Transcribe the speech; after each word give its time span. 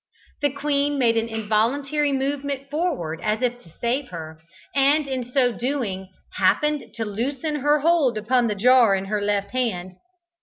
The 0.41 0.49
queen 0.49 0.97
made 0.97 1.15
an 1.15 1.29
involuntary 1.29 2.11
movement 2.11 2.71
forward 2.71 3.21
as 3.21 3.43
if 3.43 3.59
to 3.61 3.69
save 3.69 4.09
her, 4.09 4.41
and 4.75 5.07
in 5.07 5.23
so 5.23 5.51
doing 5.51 6.09
happened 6.37 6.95
to 6.95 7.05
loosen 7.05 7.57
her 7.57 7.81
hold 7.81 8.17
upon 8.17 8.47
the 8.47 8.55
jar 8.55 8.95
in 8.95 9.05
her 9.05 9.21
left 9.21 9.51
hand. 9.51 9.97